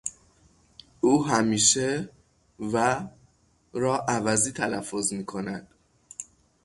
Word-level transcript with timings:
او 1.01 1.25
همیشه 1.25 1.89
th 2.01 2.09
و 2.59 2.73
w 2.95 3.07
را 3.73 3.97
عوضی 3.99 4.51
تلفظ 4.51 5.13
میکند. 5.13 5.67